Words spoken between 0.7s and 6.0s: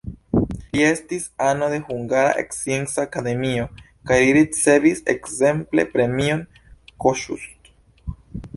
Li estis ano de Hungara Scienca Akademio kaj li ricevis ekzemple